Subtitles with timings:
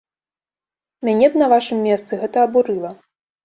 [1.09, 2.97] Мяне б на вашым месцы гэта абурыла.